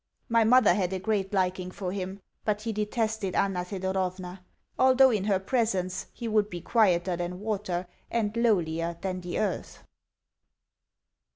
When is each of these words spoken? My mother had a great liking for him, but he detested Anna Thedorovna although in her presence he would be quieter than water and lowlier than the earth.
My 0.29 0.43
mother 0.43 0.73
had 0.73 0.93
a 0.93 0.99
great 0.99 1.31
liking 1.31 1.69
for 1.69 1.91
him, 1.91 2.21
but 2.43 2.61
he 2.61 2.73
detested 2.73 3.35
Anna 3.35 3.63
Thedorovna 3.63 4.43
although 4.79 5.11
in 5.11 5.25
her 5.25 5.37
presence 5.39 6.07
he 6.11 6.27
would 6.27 6.49
be 6.49 6.59
quieter 6.59 7.15
than 7.15 7.39
water 7.39 7.85
and 8.09 8.33
lowlier 8.35 8.97
than 9.01 9.21
the 9.21 9.37
earth. 9.39 9.83